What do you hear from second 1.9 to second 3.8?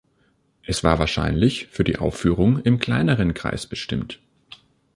Aufführung im kleineren Kreis